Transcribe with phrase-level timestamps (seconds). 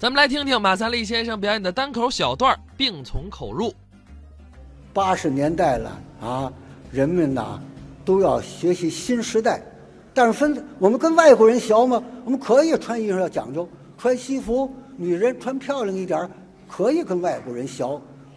[0.00, 3.68] 咱们来听听马三立先生表演的单口小段《病从口入》。
[4.94, 6.50] 八十年代了啊，
[6.90, 7.60] 人们呐
[8.02, 9.62] 都要学习新时代，
[10.14, 13.68] 但是分我们跟外国人学嘛，我们可以穿衣裳要讲究，
[13.98, 16.26] 穿西服，女人穿漂亮一点
[16.66, 17.84] 可以跟外国人学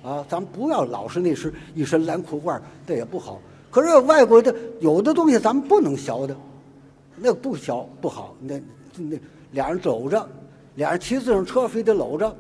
[0.04, 3.40] 啊，咱们不要老是那是一身蓝裤褂，这也不好。
[3.72, 6.36] 可是外国的有的东西咱们不能学的，
[7.16, 8.36] 那不学不好。
[8.42, 8.62] 那
[8.98, 9.18] 那
[9.52, 10.28] 俩人走着，
[10.76, 12.36] 俩人骑自行车非得搂着，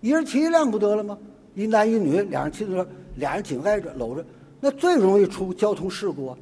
[0.00, 1.16] 一人骑一辆不得了吗？
[1.54, 4.24] 一男一女，俩人骑自行车，俩人紧挨着搂着，
[4.60, 6.38] 那最容易出交通事故啊！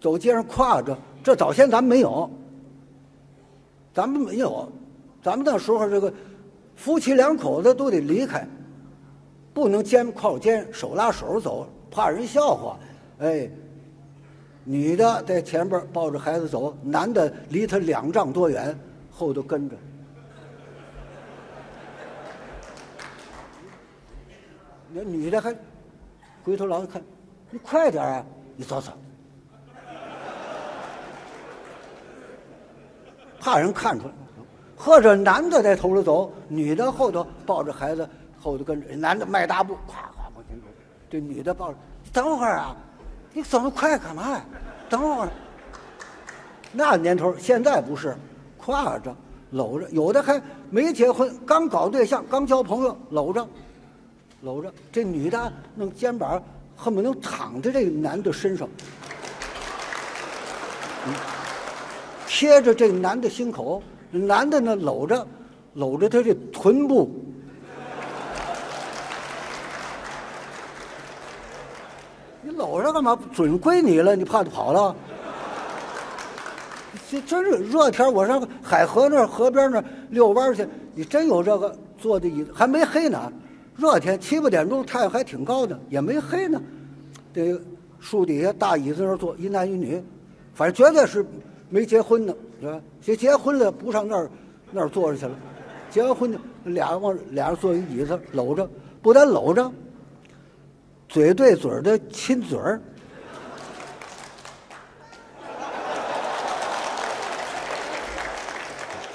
[0.00, 2.30] 走街上挎着，这早先咱们没有，
[3.94, 4.70] 咱们没有，
[5.22, 6.12] 咱们那时候这个
[6.74, 8.46] 夫妻两口子都得离开，
[9.54, 12.78] 不能肩靠肩手拉手走，怕人笑话。
[13.18, 13.48] 哎，
[14.64, 18.78] 女的在前边抱着孩子走，男的离他两丈多远，
[19.10, 19.76] 后头跟着。
[24.92, 25.54] 那女的还
[26.44, 27.02] 回头老一看，
[27.50, 28.24] 你快点啊！
[28.56, 28.92] 你走走，
[33.40, 34.12] 怕人看出来。
[34.76, 38.94] 或者男的在头里走，女的后头抱着孩子，后头跟着。
[38.94, 40.66] 男的迈大步，咵咵往前走，
[41.10, 41.78] 这女的抱着。
[42.12, 42.76] 等会儿啊！
[43.32, 44.44] 你走那么快干嘛呀？
[44.88, 45.28] 等会儿。
[46.72, 48.14] 那年头，现在不是，
[48.62, 49.14] 挎着、
[49.50, 53.48] 搂着，有的还没结婚，刚搞对象，刚交朋友，搂着，
[54.40, 54.72] 搂着。
[54.92, 56.42] 这女的弄肩膀，
[56.76, 58.68] 恨不能躺在这男的身上，
[62.26, 65.26] 贴着这男的心口，男的呢搂着，
[65.74, 67.10] 搂着他这臀部。
[72.42, 73.18] 你搂着干嘛？
[73.32, 74.94] 准归你了，你怕他跑了？
[77.08, 83.32] 这真是热天，我上海河那河边那遛弯去，你真有这个坐的椅子，还没黑呢。
[83.76, 86.60] 热天七八点钟，太阳还挺高的，也没黑呢。
[87.34, 87.60] 这
[88.00, 90.02] 树底下大椅子那儿坐一男一女，
[90.54, 91.24] 反正绝对是
[91.68, 92.80] 没结婚呢，是吧？
[93.00, 94.30] 结结婚了不上那儿
[94.70, 95.36] 那儿坐着去了，
[95.90, 98.68] 结完婚就俩往俩人坐一椅子搂着，
[99.02, 99.70] 不但搂着。
[101.08, 102.80] 嘴对嘴的亲嘴儿，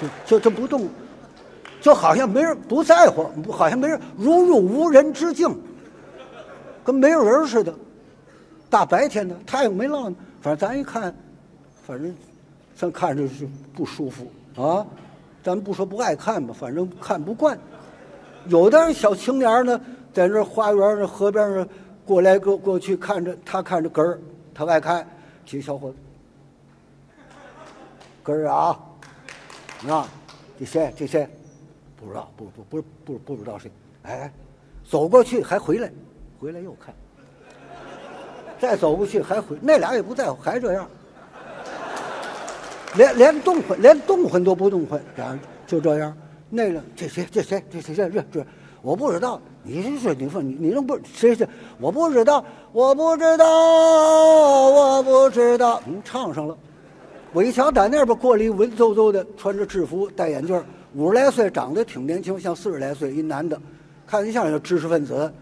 [0.00, 0.88] 就就就不动，
[1.82, 5.54] 就好像没人不在乎，好像没人如入无人之境，
[6.82, 7.74] 跟没有人似的。
[8.70, 11.14] 大白天的，太阳没落呢，反正咱一看，
[11.84, 12.14] 反正
[12.74, 14.86] 咱看着是不舒服啊。
[15.42, 17.58] 咱不说不爱看吧，反正看不惯。
[18.46, 19.80] 有的小青年呢，
[20.14, 21.68] 在那花园那河边上。
[22.04, 24.18] 过来过过去看着他看着根儿，
[24.52, 25.06] 他爱看，
[25.46, 25.96] 几个小伙子，
[28.24, 28.80] 根儿啊，
[29.88, 30.08] 啊，
[30.58, 31.28] 这谁这谁，
[32.02, 33.70] 不知道不不不不不知道谁，
[34.02, 34.32] 哎，
[34.84, 35.88] 走过去还回来，
[36.40, 36.92] 回来又看，
[38.58, 40.88] 再走过去还回，那俩也不在乎，还这样，
[42.96, 46.16] 连连动换连动换都不动换，俩就这样，
[46.50, 48.46] 那个这谁这谁这谁这这这。
[48.82, 51.48] 我不知道，你是说你说你你能不谁谁？
[51.78, 53.46] 我不知道，我不知道，
[54.70, 55.80] 我不知道。
[55.86, 56.58] 你唱上了。
[57.32, 60.60] 我一瞧，在那边过来一文绉绉的，穿着制服，戴眼镜，
[60.94, 63.60] 五十来岁，长得挺年轻，像四十来岁一男的，
[64.06, 65.32] 看一像个知识分子，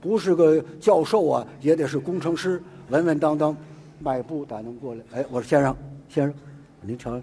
[0.00, 3.56] 不是个教授啊，也得是工程师，稳稳当当，
[4.00, 5.04] 迈步打能过来。
[5.12, 5.76] 哎，我说先生，
[6.08, 6.34] 先生，
[6.80, 7.20] 您瞧，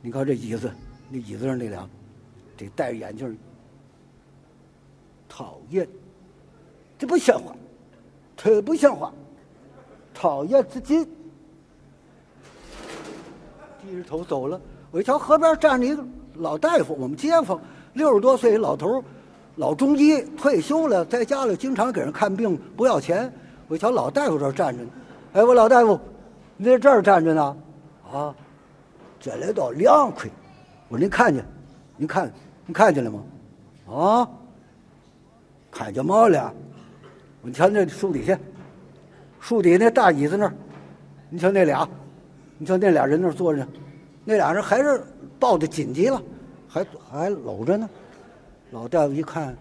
[0.00, 0.70] 您看这椅子，
[1.10, 1.86] 那椅子上那俩，
[2.56, 3.38] 这戴着眼镜。
[5.28, 5.86] 讨厌，
[6.98, 7.54] 这不像话，
[8.36, 9.12] 特不像话，
[10.12, 11.06] 讨厌自己。
[13.80, 14.60] 低着头走了。
[14.90, 16.04] 我一瞧河边站着一个
[16.34, 17.60] 老大夫，我们街坊，
[17.92, 19.02] 六十多岁老头
[19.56, 23.32] 老中医，退休了，在家里经常给人看病，不要钱。
[23.68, 24.90] 我瞧老大夫这站着呢，
[25.34, 25.98] 哎，我老大夫，
[26.56, 27.56] 你在这儿站着呢？
[28.12, 28.34] 啊，
[29.20, 30.28] 这里倒凉快。
[30.88, 31.44] 我说您看见？
[31.96, 32.32] 您看，
[32.66, 33.22] 您看见了吗？
[33.88, 34.28] 啊？
[35.70, 36.52] 看见嘛了？
[37.42, 38.38] 我瞧那树底下，
[39.38, 40.52] 树底下那大椅子那儿，
[41.28, 41.88] 你瞧那俩，
[42.58, 43.66] 你瞧那俩人那儿坐着，
[44.24, 45.02] 那俩人还是
[45.40, 46.22] 抱得紧急了，
[46.68, 47.88] 还还搂着呢。
[48.70, 49.56] 老大夫一看，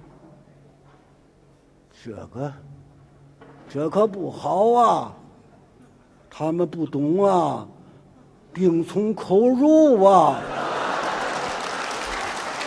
[2.04, 2.54] 这个
[3.68, 5.16] 这可不好啊！
[6.30, 7.68] 他们不懂啊，
[8.54, 10.40] 病从口入啊。